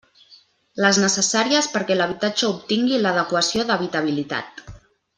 [0.85, 4.69] Les necessàries perquè l'habitatge obtingui l'adequació d'habitabilitat.